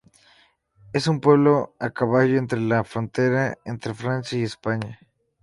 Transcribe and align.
Es 0.93 1.05
un 1.05 1.19
pueblo 1.21 1.75
a 1.77 1.91
caballo 1.91 2.39
entre 2.39 2.59
la 2.59 2.83
frontera 2.83 3.59
entre 3.65 3.93
Francia 3.93 4.39
y 4.39 4.43
España. 4.45 4.99